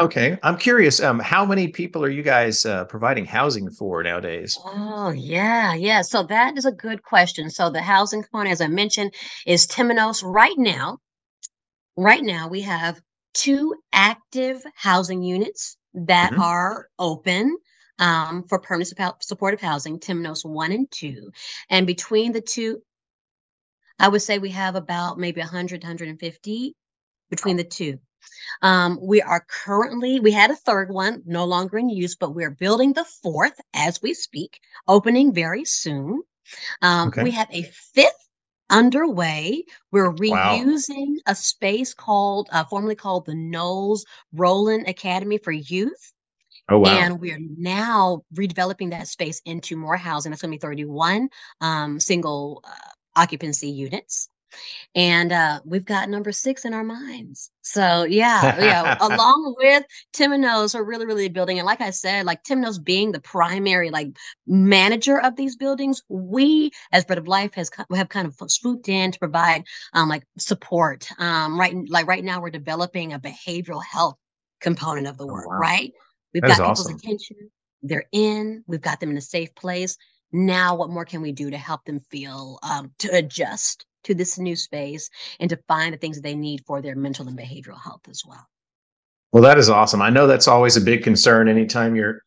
Okay, 0.00 0.36
I'm 0.42 0.56
curious. 0.56 0.98
Um, 1.00 1.20
how 1.20 1.44
many 1.44 1.68
people 1.68 2.02
are 2.04 2.10
you 2.10 2.22
guys 2.22 2.64
uh, 2.66 2.86
providing 2.86 3.26
housing 3.26 3.70
for 3.70 4.02
nowadays? 4.02 4.64
Oh, 4.64 5.10
yeah, 5.10 5.74
yeah. 5.74 6.02
So 6.02 6.22
that 6.24 6.56
is 6.58 6.64
a 6.66 6.72
good 6.72 7.02
question. 7.02 7.50
So 7.50 7.70
the 7.70 7.82
housing 7.82 8.22
component, 8.22 8.52
as 8.52 8.60
I 8.60 8.66
mentioned, 8.68 9.14
is 9.46 9.66
Temenos 9.66 10.22
right 10.24 10.56
now. 10.58 10.98
Right 11.96 12.22
now, 12.22 12.48
we 12.48 12.62
have 12.62 13.00
two 13.34 13.74
active 13.92 14.62
housing 14.74 15.22
units 15.22 15.76
that 15.94 16.30
hmm 16.30 16.40
are 16.40 16.88
open 16.98 17.56
um, 17.98 18.44
for 18.48 18.58
permanent 18.60 18.94
supportive 19.22 19.60
housing, 19.60 19.98
Temenos 19.98 20.44
1 20.44 20.72
and 20.72 20.90
2. 20.90 21.30
And 21.70 21.86
between 21.86 22.32
the 22.32 22.40
two, 22.40 22.82
I 23.98 24.08
would 24.08 24.22
say 24.22 24.38
we 24.38 24.50
have 24.50 24.76
about 24.76 25.18
maybe 25.18 25.40
100, 25.40 25.82
150 25.82 26.74
between 27.30 27.56
the 27.56 27.64
two. 27.64 27.98
Um, 28.62 28.98
we 29.00 29.22
are 29.22 29.44
currently, 29.48 30.20
we 30.20 30.32
had 30.32 30.50
a 30.50 30.56
third 30.56 30.90
one, 30.90 31.22
no 31.26 31.44
longer 31.44 31.78
in 31.78 31.88
use, 31.88 32.16
but 32.16 32.34
we're 32.34 32.50
building 32.50 32.92
the 32.92 33.04
fourth 33.04 33.60
as 33.74 34.02
we 34.02 34.14
speak, 34.14 34.60
opening 34.88 35.32
very 35.32 35.64
soon. 35.64 36.22
Um, 36.82 37.12
we 37.16 37.30
have 37.32 37.48
a 37.50 37.62
fifth 37.62 38.28
underway. 38.70 39.64
We're 39.90 40.10
Wow. 40.10 40.54
reusing 40.56 41.16
a 41.26 41.34
space 41.34 41.94
called, 41.94 42.48
uh, 42.52 42.64
formerly 42.64 42.94
called 42.94 43.26
the 43.26 43.34
Knowles 43.34 44.04
Roland 44.32 44.88
Academy 44.88 45.38
for 45.38 45.52
Youth. 45.52 46.12
Oh, 46.68 46.78
wow. 46.78 46.96
And 46.98 47.20
we 47.20 47.32
are 47.32 47.38
now 47.56 48.24
redeveloping 48.34 48.90
that 48.90 49.08
space 49.08 49.40
into 49.44 49.76
more 49.76 49.96
housing. 49.96 50.30
That's 50.30 50.42
going 50.42 50.52
to 50.52 50.56
be 50.56 50.60
31 50.60 51.28
um, 51.60 52.00
single 52.00 52.62
uh, 52.64 53.20
occupancy 53.20 53.70
units 53.70 54.28
and 54.94 55.32
uh, 55.32 55.60
we've 55.64 55.84
got 55.84 56.08
number 56.08 56.32
six 56.32 56.64
in 56.64 56.74
our 56.74 56.84
minds. 56.84 57.50
So 57.62 58.04
yeah, 58.04 58.60
yeah. 58.60 58.96
Along 59.00 59.54
with 59.58 59.84
Temenos, 60.12 60.74
we're 60.74 60.82
really, 60.84 61.06
really 61.06 61.28
building. 61.28 61.58
And 61.58 61.66
like 61.66 61.80
I 61.80 61.90
said, 61.90 62.26
like 62.26 62.42
Temenos 62.44 62.82
being 62.82 63.12
the 63.12 63.20
primary 63.20 63.90
like 63.90 64.16
manager 64.46 65.20
of 65.20 65.36
these 65.36 65.56
buildings, 65.56 66.02
we 66.08 66.70
as 66.92 67.04
Bread 67.04 67.18
of 67.18 67.28
Life 67.28 67.54
has 67.54 67.70
have 67.94 68.08
kind 68.08 68.26
of 68.26 68.50
swooped 68.50 68.88
in 68.88 69.12
to 69.12 69.18
provide 69.18 69.64
um 69.92 70.08
like 70.08 70.24
support. 70.38 71.08
Um, 71.18 71.58
right, 71.58 71.74
like 71.88 72.06
right 72.06 72.24
now, 72.24 72.40
we're 72.40 72.50
developing 72.50 73.12
a 73.12 73.20
behavioral 73.20 73.82
health 73.84 74.16
component 74.60 75.06
of 75.06 75.16
the 75.18 75.24
Oh, 75.24 75.28
work. 75.32 75.46
wow. 75.48 75.58
Right, 75.58 75.92
we've 76.34 76.42
That 76.42 76.48
got 76.58 76.58
people's 76.58 76.80
awesome. 76.80 76.96
attention. 76.96 77.50
They're 77.82 78.06
in. 78.12 78.64
We've 78.66 78.80
got 78.80 79.00
them 79.00 79.10
in 79.10 79.16
a 79.16 79.22
safe 79.22 79.54
place 79.54 79.96
now 80.32 80.76
what 80.76 80.90
more 80.90 81.04
can 81.04 81.22
we 81.22 81.32
do 81.32 81.50
to 81.50 81.58
help 81.58 81.84
them 81.84 82.00
feel 82.10 82.58
um, 82.62 82.92
to 82.98 83.08
adjust 83.08 83.84
to 84.04 84.14
this 84.14 84.38
new 84.38 84.56
space 84.56 85.10
and 85.40 85.50
to 85.50 85.58
find 85.68 85.94
the 85.94 85.98
things 85.98 86.16
that 86.16 86.22
they 86.22 86.36
need 86.36 86.64
for 86.66 86.82
their 86.82 86.96
mental 86.96 87.28
and 87.28 87.38
behavioral 87.38 87.80
health 87.82 88.08
as 88.08 88.22
well 88.26 88.46
Well, 89.32 89.44
that 89.44 89.58
is 89.58 89.70
awesome. 89.70 90.02
I 90.02 90.10
know 90.10 90.26
that's 90.26 90.48
always 90.48 90.76
a 90.76 90.80
big 90.80 91.04
concern 91.04 91.46
anytime 91.46 91.94
you're 91.94 92.22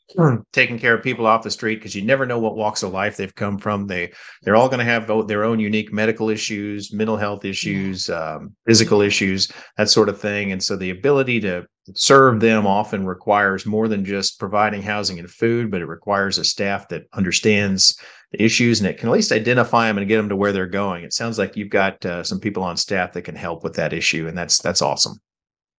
taking 0.53 0.79
care 0.79 0.93
of 0.93 1.03
people 1.03 1.27
off 1.27 1.43
the 1.43 1.51
street 1.51 1.75
because 1.75 1.93
you 1.93 2.01
never 2.01 2.25
know 2.25 2.39
what 2.39 2.55
walks 2.55 2.81
of 2.81 2.93
life 2.93 3.17
they've 3.17 3.35
come 3.35 3.57
from. 3.57 3.87
They 3.87 4.13
they're 4.41 4.55
all 4.55 4.69
going 4.69 4.79
to 4.79 4.85
have 4.85 5.27
their 5.27 5.43
own 5.43 5.59
unique 5.59 5.91
medical 5.91 6.29
issues, 6.29 6.93
mental 6.93 7.17
health 7.17 7.43
issues, 7.43 8.09
um, 8.09 8.55
physical 8.65 9.01
issues, 9.01 9.51
that 9.75 9.89
sort 9.89 10.07
of 10.07 10.21
thing. 10.21 10.53
And 10.53 10.63
so 10.63 10.77
the 10.77 10.91
ability 10.91 11.41
to 11.41 11.65
serve 11.93 12.39
them 12.39 12.65
often 12.65 13.05
requires 13.05 13.65
more 13.65 13.89
than 13.89 14.05
just 14.05 14.39
providing 14.39 14.81
housing 14.81 15.19
and 15.19 15.29
food, 15.29 15.69
but 15.71 15.81
it 15.81 15.87
requires 15.87 16.37
a 16.37 16.45
staff 16.45 16.87
that 16.87 17.03
understands 17.11 17.99
the 18.31 18.41
issues 18.41 18.79
and 18.79 18.87
it 18.87 18.97
can 18.97 19.09
at 19.09 19.13
least 19.13 19.33
identify 19.33 19.87
them 19.87 19.97
and 19.97 20.07
get 20.07 20.15
them 20.15 20.29
to 20.29 20.37
where 20.37 20.53
they're 20.53 20.67
going. 20.67 21.03
It 21.03 21.11
sounds 21.11 21.37
like 21.37 21.57
you've 21.57 21.69
got 21.69 22.05
uh, 22.05 22.23
some 22.23 22.39
people 22.39 22.63
on 22.63 22.77
staff 22.77 23.11
that 23.11 23.23
can 23.23 23.35
help 23.35 23.61
with 23.61 23.73
that 23.75 23.91
issue, 23.91 24.29
and 24.29 24.37
that's 24.37 24.59
that's 24.59 24.81
awesome. 24.81 25.19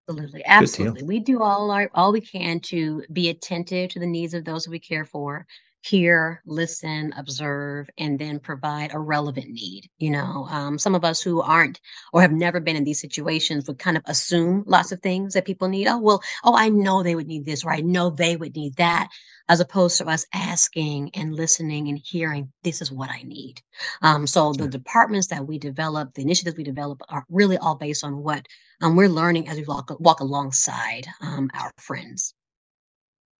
Absolutely, 0.08 0.44
absolutely. 0.44 1.02
We 1.02 1.18
do 1.20 1.40
all 1.42 1.70
our 1.70 1.90
all 1.94 2.12
we 2.12 2.20
can 2.20 2.60
to 2.60 3.02
be 3.12 3.28
attentive 3.30 3.90
to 3.90 3.98
the 4.00 4.06
needs 4.06 4.34
of 4.34 4.44
those 4.44 4.68
we 4.68 4.78
care 4.78 5.04
for, 5.06 5.46
hear, 5.80 6.42
listen, 6.46 7.12
observe, 7.16 7.88
and 7.96 8.18
then 8.18 8.38
provide 8.38 8.92
a 8.94 8.98
relevant 8.98 9.48
need. 9.48 9.88
You 9.98 10.10
know, 10.10 10.46
um, 10.50 10.78
some 10.78 10.94
of 10.94 11.04
us 11.04 11.22
who 11.22 11.40
aren't 11.40 11.80
or 12.12 12.20
have 12.20 12.32
never 12.32 12.60
been 12.60 12.76
in 12.76 12.84
these 12.84 13.00
situations 13.00 13.66
would 13.66 13.78
kind 13.78 13.96
of 13.96 14.02
assume 14.06 14.64
lots 14.66 14.92
of 14.92 15.00
things 15.00 15.32
that 15.34 15.46
people 15.46 15.68
need. 15.68 15.86
Oh, 15.88 15.98
well, 15.98 16.22
oh, 16.44 16.54
I 16.54 16.68
know 16.68 17.02
they 17.02 17.14
would 17.14 17.26
need 17.26 17.46
this, 17.46 17.64
or 17.64 17.70
I 17.72 17.80
know 17.80 18.10
they 18.10 18.36
would 18.36 18.54
need 18.56 18.76
that, 18.76 19.08
as 19.48 19.60
opposed 19.60 19.98
to 19.98 20.06
us 20.06 20.24
asking 20.32 21.10
and 21.14 21.34
listening 21.34 21.88
and 21.88 21.98
hearing, 22.02 22.50
this 22.62 22.80
is 22.80 22.90
what 22.90 23.10
I 23.10 23.22
need. 23.22 23.60
Um, 24.02 24.26
so 24.26 24.52
the 24.52 24.68
departments 24.68 25.26
that 25.28 25.46
we 25.46 25.58
develop, 25.58 26.14
the 26.14 26.22
initiatives 26.22 26.56
we 26.56 26.64
develop 26.64 27.02
are 27.08 27.24
really 27.28 27.58
all 27.58 27.74
based 27.74 28.04
on 28.04 28.22
what 28.22 28.46
um, 28.80 28.96
we're 28.96 29.08
learning 29.08 29.48
as 29.48 29.58
we 29.58 29.64
walk 29.64 29.94
walk 30.00 30.20
alongside 30.20 31.06
um, 31.20 31.50
our 31.54 31.70
friends. 31.78 32.34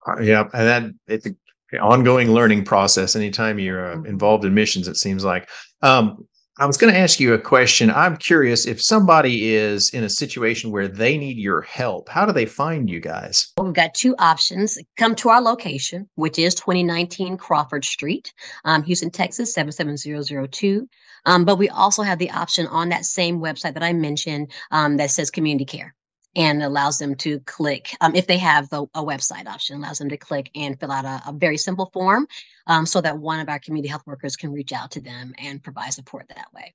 Uh, 0.06 0.20
yeah, 0.20 0.42
and 0.52 0.68
that 0.68 0.82
it's 1.06 1.26
an 1.26 1.36
ongoing 1.80 2.32
learning 2.32 2.64
process. 2.64 3.16
Anytime 3.16 3.58
you're 3.58 3.92
uh, 3.92 3.96
Mhm. 3.96 4.06
involved 4.06 4.44
in 4.44 4.54
missions, 4.54 4.88
it 4.88 4.96
seems 4.96 5.24
like. 5.24 5.48
Um, 5.82 6.26
I 6.56 6.66
was 6.66 6.76
going 6.76 6.92
to 6.92 6.98
ask 6.98 7.18
you 7.18 7.34
a 7.34 7.38
question. 7.38 7.90
I'm 7.90 8.16
curious 8.16 8.64
if 8.64 8.80
somebody 8.80 9.54
is 9.54 9.90
in 9.90 10.04
a 10.04 10.08
situation 10.08 10.70
where 10.70 10.86
they 10.86 11.18
need 11.18 11.36
your 11.36 11.62
help, 11.62 12.08
how 12.08 12.24
do 12.24 12.32
they 12.32 12.46
find 12.46 12.88
you 12.88 13.00
guys? 13.00 13.52
Well, 13.56 13.66
we've 13.66 13.74
got 13.74 13.92
two 13.92 14.14
options. 14.20 14.78
Come 14.96 15.16
to 15.16 15.30
our 15.30 15.40
location, 15.40 16.08
which 16.14 16.38
is 16.38 16.54
2019 16.54 17.38
Crawford 17.38 17.84
Street, 17.84 18.32
um, 18.64 18.84
Houston, 18.84 19.10
Texas 19.10 19.52
77002. 19.52 20.88
Um, 21.26 21.44
but 21.44 21.56
we 21.56 21.68
also 21.70 22.02
have 22.02 22.20
the 22.20 22.30
option 22.30 22.68
on 22.68 22.88
that 22.90 23.04
same 23.04 23.40
website 23.40 23.74
that 23.74 23.82
I 23.82 23.92
mentioned 23.92 24.52
um, 24.70 24.96
that 24.98 25.10
says 25.10 25.32
community 25.32 25.64
care 25.64 25.96
and 26.36 26.62
allows 26.62 26.98
them 26.98 27.14
to 27.14 27.40
click 27.40 27.94
um, 28.00 28.14
if 28.14 28.26
they 28.26 28.38
have 28.38 28.68
the, 28.70 28.82
a 28.94 29.04
website 29.04 29.46
option 29.46 29.76
allows 29.76 29.98
them 29.98 30.08
to 30.08 30.16
click 30.16 30.50
and 30.54 30.78
fill 30.78 30.92
out 30.92 31.04
a, 31.04 31.22
a 31.28 31.32
very 31.32 31.56
simple 31.56 31.90
form 31.92 32.26
um, 32.66 32.86
so 32.86 33.00
that 33.00 33.18
one 33.18 33.40
of 33.40 33.48
our 33.48 33.58
community 33.58 33.88
health 33.88 34.02
workers 34.06 34.36
can 34.36 34.52
reach 34.52 34.72
out 34.72 34.90
to 34.90 35.00
them 35.00 35.34
and 35.38 35.62
provide 35.62 35.92
support 35.92 36.26
that 36.28 36.52
way 36.54 36.74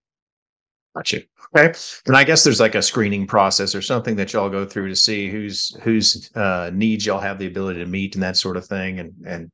Gotcha. 0.95 1.21
Okay. 1.55 1.77
And 2.07 2.17
I 2.17 2.23
guess 2.23 2.43
there's 2.43 2.59
like 2.59 2.75
a 2.75 2.81
screening 2.81 3.27
process 3.27 3.75
or 3.75 3.81
something 3.81 4.15
that 4.15 4.33
y'all 4.33 4.49
go 4.49 4.65
through 4.65 4.89
to 4.89 4.95
see 4.95 5.29
whose 5.29 5.75
whose 5.81 6.31
uh, 6.35 6.71
needs 6.73 7.05
y'all 7.05 7.19
have 7.19 7.37
the 7.37 7.47
ability 7.47 7.79
to 7.79 7.85
meet 7.85 8.15
and 8.15 8.23
that 8.23 8.37
sort 8.37 8.57
of 8.57 8.65
thing. 8.65 8.99
And 8.99 9.13
and 9.25 9.51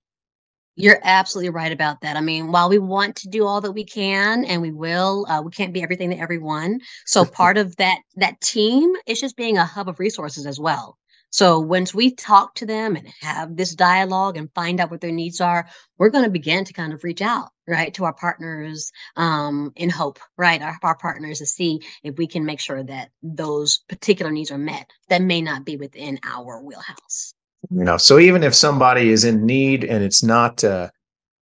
You're 0.77 0.99
absolutely 1.03 1.51
right 1.51 1.71
about 1.71 2.01
that. 2.01 2.17
I 2.17 2.21
mean, 2.21 2.51
while 2.51 2.69
we 2.69 2.79
want 2.79 3.15
to 3.17 3.29
do 3.29 3.45
all 3.45 3.61
that 3.61 3.71
we 3.71 3.85
can 3.85 4.43
and 4.45 4.61
we 4.61 4.71
will, 4.71 5.25
uh, 5.29 5.41
we 5.41 5.51
can't 5.51 5.73
be 5.73 5.81
everything 5.83 6.09
to 6.09 6.19
everyone. 6.19 6.81
So 7.05 7.23
part 7.41 7.57
of 7.57 7.75
that 7.77 7.99
that 8.17 8.41
team 8.41 8.93
is 9.07 9.21
just 9.21 9.37
being 9.37 9.57
a 9.57 9.65
hub 9.65 9.87
of 9.89 9.99
resources 9.99 10.45
as 10.45 10.59
well. 10.59 10.97
So 11.35 11.59
once 11.59 11.93
we 11.93 12.15
talk 12.15 12.55
to 12.55 12.65
them 12.65 12.95
and 12.95 13.09
have 13.21 13.57
this 13.57 13.75
dialogue 13.75 14.37
and 14.37 14.53
find 14.55 14.79
out 14.79 14.89
what 14.89 15.01
their 15.01 15.11
needs 15.11 15.41
are, 15.41 15.67
we're 15.97 16.09
going 16.09 16.23
to 16.23 16.29
begin 16.29 16.63
to 16.65 16.73
kind 16.73 16.93
of 16.93 17.03
reach 17.03 17.21
out, 17.21 17.49
right, 17.67 17.93
to 17.95 18.05
our 18.05 18.13
partners 18.13 18.91
um, 19.17 19.73
in 19.75 19.89
hope, 19.89 20.19
right, 20.37 20.61
our, 20.61 20.77
our 20.81 20.97
partners 20.97 21.39
to 21.39 21.45
see 21.45 21.81
if 22.03 22.17
we 22.17 22.27
can 22.27 22.45
make 22.45 22.61
sure 22.61 22.83
that 22.83 23.11
those 23.21 23.79
particular 23.89 24.31
needs 24.31 24.49
are 24.51 24.57
met 24.57 24.89
that 25.09 25.21
may 25.21 25.41
not 25.41 25.65
be 25.65 25.75
within 25.77 26.19
our 26.23 26.63
wheelhouse. 26.63 27.34
You 27.69 27.83
know, 27.83 27.97
so 27.97 28.19
even 28.19 28.43
if 28.43 28.53
somebody 28.53 29.09
is 29.09 29.23
in 29.23 29.45
need 29.45 29.83
and 29.83 30.03
it's 30.03 30.23
not 30.23 30.63
uh, 30.63 30.89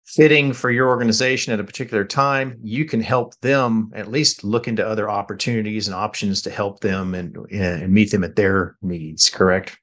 fitting 0.05 0.53
for 0.53 0.71
your 0.71 0.87
organization 0.87 1.53
at 1.53 1.59
a 1.59 1.63
particular 1.63 2.05
time, 2.05 2.57
you 2.61 2.85
can 2.85 3.01
help 3.01 3.33
them 3.41 3.91
at 3.95 4.11
least 4.11 4.43
look 4.43 4.67
into 4.67 4.85
other 4.85 5.09
opportunities 5.09 5.87
and 5.87 5.95
options 5.95 6.41
to 6.43 6.49
help 6.49 6.79
them 6.79 7.15
and, 7.15 7.35
and 7.51 7.91
meet 7.91 8.11
them 8.11 8.23
at 8.23 8.35
their 8.35 8.77
needs. 8.81 9.29
Correct. 9.29 9.77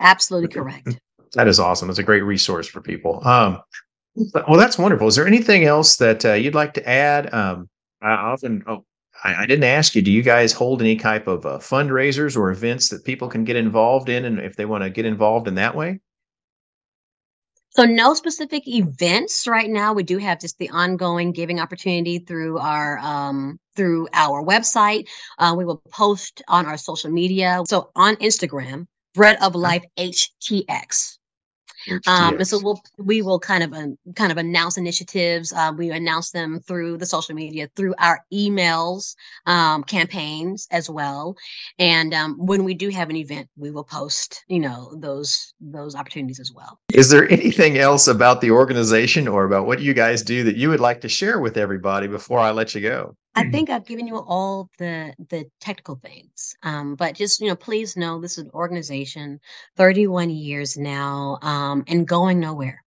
Absolutely 0.00 0.48
correct. 0.48 1.00
That 1.34 1.48
is 1.48 1.58
awesome. 1.58 1.90
It's 1.90 1.98
a 1.98 2.04
great 2.04 2.22
resource 2.22 2.68
for 2.68 2.80
people. 2.80 3.26
Um, 3.26 3.60
well, 4.14 4.58
that's 4.58 4.78
wonderful. 4.78 5.08
Is 5.08 5.16
there 5.16 5.26
anything 5.26 5.64
else 5.64 5.96
that 5.96 6.24
uh, 6.24 6.32
you'd 6.34 6.54
like 6.54 6.74
to 6.74 6.88
add? 6.88 7.32
Um, 7.32 7.68
I 8.00 8.10
often, 8.10 8.64
oh, 8.66 8.84
I, 9.24 9.42
I 9.42 9.46
didn't 9.46 9.64
ask 9.64 9.94
you. 9.94 10.02
Do 10.02 10.10
you 10.10 10.22
guys 10.22 10.52
hold 10.52 10.80
any 10.80 10.96
type 10.96 11.26
of 11.26 11.44
uh, 11.46 11.58
fundraisers 11.58 12.36
or 12.36 12.50
events 12.50 12.88
that 12.90 13.04
people 13.04 13.28
can 13.28 13.44
get 13.44 13.56
involved 13.56 14.08
in, 14.08 14.24
and 14.24 14.38
if 14.38 14.56
they 14.56 14.64
want 14.64 14.84
to 14.84 14.90
get 14.90 15.06
involved 15.06 15.48
in 15.48 15.54
that 15.56 15.74
way? 15.74 16.00
So 17.70 17.84
no 17.84 18.14
specific 18.14 18.66
events 18.66 19.46
right 19.46 19.70
now. 19.70 19.92
We 19.92 20.02
do 20.02 20.18
have 20.18 20.40
just 20.40 20.58
the 20.58 20.70
ongoing 20.70 21.32
giving 21.32 21.60
opportunity 21.60 22.18
through 22.18 22.58
our 22.58 22.98
um, 22.98 23.60
through 23.76 24.08
our 24.14 24.42
website. 24.42 25.06
Uh, 25.38 25.54
we 25.56 25.64
will 25.64 25.82
post 25.90 26.42
on 26.48 26.66
our 26.66 26.76
social 26.76 27.10
media. 27.10 27.62
So 27.68 27.90
on 27.94 28.16
Instagram, 28.16 28.86
Bread 29.14 29.38
of 29.42 29.54
Life 29.54 29.84
HTX. 29.96 31.17
Um, 32.06 32.32
yes. 32.32 32.38
And 32.38 32.48
so 32.48 32.60
we'll 32.62 32.80
we 32.98 33.22
will 33.22 33.38
kind 33.38 33.62
of 33.62 33.72
um, 33.72 33.98
kind 34.14 34.32
of 34.32 34.38
announce 34.38 34.76
initiatives. 34.76 35.52
Uh, 35.52 35.72
we 35.76 35.90
announce 35.90 36.30
them 36.30 36.60
through 36.60 36.98
the 36.98 37.06
social 37.06 37.34
media, 37.34 37.68
through 37.76 37.94
our 37.98 38.24
emails, 38.32 39.14
um, 39.46 39.84
campaigns 39.84 40.66
as 40.70 40.88
well. 40.90 41.36
And 41.78 42.14
um, 42.14 42.36
when 42.38 42.64
we 42.64 42.74
do 42.74 42.88
have 42.90 43.10
an 43.10 43.16
event, 43.16 43.48
we 43.56 43.70
will 43.70 43.84
post 43.84 44.44
you 44.48 44.60
know 44.60 44.94
those 44.96 45.54
those 45.60 45.94
opportunities 45.94 46.40
as 46.40 46.52
well. 46.52 46.78
Is 46.92 47.10
there 47.10 47.30
anything 47.30 47.78
else 47.78 48.08
about 48.08 48.40
the 48.40 48.50
organization 48.50 49.28
or 49.28 49.44
about 49.44 49.66
what 49.66 49.80
you 49.80 49.94
guys 49.94 50.22
do 50.22 50.44
that 50.44 50.56
you 50.56 50.68
would 50.68 50.80
like 50.80 51.00
to 51.02 51.08
share 51.08 51.38
with 51.40 51.56
everybody 51.56 52.06
before 52.06 52.38
I 52.38 52.50
let 52.50 52.74
you 52.74 52.80
go? 52.80 53.16
I 53.34 53.44
mm. 53.44 53.52
think 53.52 53.70
I've 53.70 53.86
given 53.86 54.06
you 54.06 54.16
all 54.16 54.70
the 54.78 55.14
the 55.28 55.46
technical 55.60 55.96
things, 55.96 56.56
um, 56.62 56.94
but 56.94 57.14
just 57.14 57.40
you 57.40 57.48
know, 57.48 57.56
please 57.56 57.96
know 57.96 58.20
this 58.20 58.38
is 58.38 58.44
an 58.44 58.50
organization, 58.52 59.40
31 59.76 60.30
years 60.30 60.76
now, 60.76 61.38
um, 61.42 61.84
and 61.86 62.06
going 62.06 62.40
nowhere, 62.40 62.82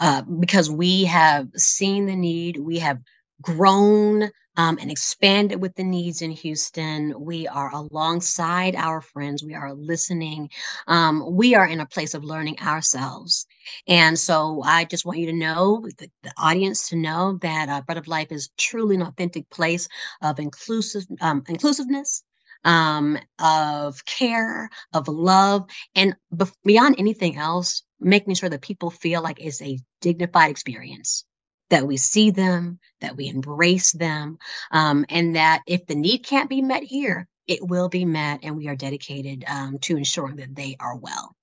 uh, 0.00 0.22
because 0.22 0.70
we 0.70 1.04
have 1.04 1.48
seen 1.56 2.06
the 2.06 2.16
need, 2.16 2.58
we 2.58 2.78
have 2.78 3.00
grown 3.42 4.30
um, 4.56 4.78
and 4.80 4.90
expanded 4.90 5.60
with 5.60 5.74
the 5.74 5.84
needs 5.84 6.22
in 6.22 6.30
Houston. 6.30 7.14
We 7.18 7.46
are 7.46 7.70
alongside 7.72 8.74
our 8.74 9.00
friends. 9.00 9.44
We 9.44 9.54
are 9.54 9.74
listening. 9.74 10.50
Um, 10.86 11.24
we 11.34 11.54
are 11.54 11.66
in 11.66 11.80
a 11.80 11.86
place 11.86 12.14
of 12.14 12.24
learning 12.24 12.58
ourselves. 12.60 13.46
And 13.86 14.18
so 14.18 14.62
I 14.64 14.84
just 14.84 15.04
want 15.04 15.18
you 15.18 15.26
to 15.26 15.32
know, 15.32 15.86
the, 15.98 16.10
the 16.22 16.32
audience 16.36 16.88
to 16.88 16.96
know 16.96 17.38
that 17.42 17.68
uh, 17.68 17.82
Bread 17.82 17.98
of 17.98 18.08
Life 18.08 18.32
is 18.32 18.50
truly 18.56 18.96
an 18.96 19.02
authentic 19.02 19.48
place 19.50 19.88
of 20.22 20.38
inclusive 20.38 21.04
um, 21.20 21.42
inclusiveness. 21.48 22.22
Um, 22.64 23.16
of 23.38 24.04
care, 24.06 24.68
of 24.92 25.06
love, 25.06 25.70
and 25.94 26.16
beyond 26.64 26.96
anything 26.98 27.36
else, 27.36 27.82
making 28.00 28.34
sure 28.34 28.48
that 28.48 28.60
people 28.60 28.90
feel 28.90 29.22
like 29.22 29.38
it's 29.38 29.62
a 29.62 29.78
dignified 30.00 30.50
experience 30.50 31.24
that 31.70 31.86
we 31.86 31.96
see 31.96 32.30
them, 32.30 32.78
that 33.00 33.16
we 33.16 33.28
embrace 33.28 33.92
them, 33.92 34.38
um, 34.70 35.04
and 35.08 35.36
that 35.36 35.62
if 35.66 35.86
the 35.86 35.94
need 35.94 36.18
can't 36.18 36.50
be 36.50 36.62
met 36.62 36.82
here, 36.82 37.28
it 37.46 37.66
will 37.66 37.88
be 37.88 38.04
met, 38.04 38.40
and 38.42 38.56
we 38.56 38.68
are 38.68 38.76
dedicated 38.76 39.44
um, 39.48 39.78
to 39.78 39.96
ensuring 39.96 40.36
that 40.36 40.54
they 40.54 40.76
are 40.80 40.96
well. 40.96 41.34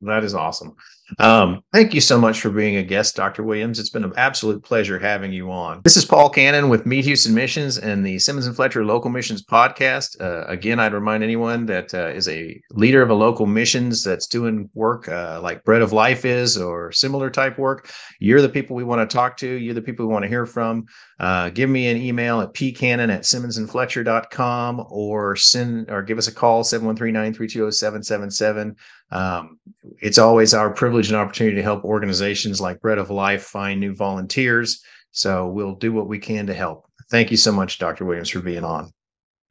That 0.00 0.22
is 0.22 0.34
awesome. 0.34 0.76
Um, 1.18 1.62
thank 1.72 1.94
you 1.94 2.00
so 2.00 2.20
much 2.20 2.40
for 2.40 2.50
being 2.50 2.76
a 2.76 2.82
guest, 2.82 3.16
Dr. 3.16 3.42
Williams. 3.42 3.78
It's 3.78 3.90
been 3.90 4.04
an 4.04 4.12
absolute 4.16 4.62
pleasure 4.62 4.98
having 4.98 5.32
you 5.32 5.50
on. 5.50 5.80
This 5.82 5.96
is 5.96 6.04
Paul 6.04 6.28
Cannon 6.28 6.68
with 6.68 6.86
Meet 6.86 7.06
Houston 7.06 7.34
Missions 7.34 7.78
and 7.78 8.04
the 8.04 8.18
Simmons 8.18 8.46
and 8.46 8.54
Fletcher 8.54 8.84
Local 8.84 9.10
Missions 9.10 9.44
Podcast. 9.44 10.20
Uh, 10.20 10.44
again, 10.46 10.78
I'd 10.78 10.92
remind 10.92 11.24
anyone 11.24 11.66
that 11.66 11.94
uh, 11.94 12.08
is 12.08 12.28
a 12.28 12.60
leader 12.70 13.02
of 13.02 13.10
a 13.10 13.14
local 13.14 13.46
missions 13.46 14.04
that's 14.04 14.26
doing 14.26 14.68
work 14.74 15.08
uh, 15.08 15.40
like 15.42 15.64
Bread 15.64 15.82
of 15.82 15.92
Life 15.92 16.24
is 16.24 16.58
or 16.58 16.92
similar 16.92 17.30
type 17.30 17.58
work. 17.58 17.90
You're 18.20 18.42
the 18.42 18.48
people 18.48 18.76
we 18.76 18.84
want 18.84 19.08
to 19.08 19.16
talk 19.16 19.36
to. 19.38 19.48
You're 19.48 19.74
the 19.74 19.82
people 19.82 20.06
we 20.06 20.12
want 20.12 20.24
to 20.24 20.28
hear 20.28 20.46
from. 20.46 20.86
Uh, 21.18 21.50
give 21.50 21.70
me 21.70 21.88
an 21.88 21.96
email 21.96 22.40
at 22.40 22.54
pcannon 22.54 23.12
at 23.12 23.22
simmonsandfletcher.com 23.22 24.86
or 24.90 25.36
send 25.36 25.90
or 25.90 26.02
give 26.02 26.18
us 26.18 26.28
a 26.28 26.32
call 26.32 26.62
713-932-0777. 26.62 28.76
Um, 29.10 29.58
it's 30.00 30.18
always 30.18 30.54
our 30.54 30.70
privilege 30.70 31.08
and 31.08 31.16
opportunity 31.16 31.56
to 31.56 31.62
help 31.62 31.84
organizations 31.84 32.60
like 32.60 32.80
Bread 32.80 32.98
of 32.98 33.10
Life 33.10 33.44
find 33.44 33.80
new 33.80 33.94
volunteers. 33.94 34.82
So 35.12 35.48
we'll 35.48 35.74
do 35.74 35.92
what 35.92 36.08
we 36.08 36.18
can 36.18 36.46
to 36.46 36.54
help. 36.54 36.86
Thank 37.10 37.30
you 37.30 37.36
so 37.36 37.52
much, 37.52 37.78
Dr. 37.78 38.04
Williams, 38.04 38.28
for 38.28 38.40
being 38.40 38.64
on. 38.64 38.92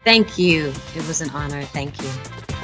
Thank 0.03 0.37
you. 0.37 0.73
It 0.95 1.07
was 1.07 1.21
an 1.21 1.31
honor. 1.31 1.63
Thank 1.63 2.01
you. 2.01 2.56